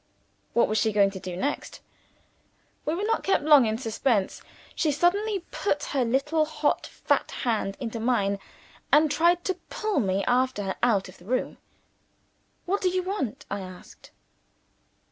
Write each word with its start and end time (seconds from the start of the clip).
What 0.53 0.67
was 0.67 0.79
she 0.79 0.91
going 0.91 1.11
to 1.11 1.19
do 1.19 1.37
next? 1.37 1.79
We 2.85 2.95
were 2.95 3.03
not 3.03 3.21
kept 3.21 3.43
long 3.43 3.67
in 3.67 3.77
suspense. 3.77 4.41
She 4.73 4.91
suddenly 4.91 5.43
put 5.51 5.83
her 5.93 6.03
little 6.03 6.43
hot 6.45 6.87
fat 6.87 7.29
hand 7.45 7.77
into 7.79 7.99
mine, 7.99 8.39
and 8.91 9.11
tried 9.11 9.45
to 9.45 9.59
pull 9.69 9.99
me 9.99 10.23
after 10.25 10.63
her 10.63 10.75
out 10.81 11.07
of 11.07 11.19
the 11.19 11.25
room. 11.25 11.57
"What 12.65 12.81
do 12.81 12.89
you 12.89 13.03
want?" 13.03 13.45
I 13.51 13.59
asked. 13.59 14.09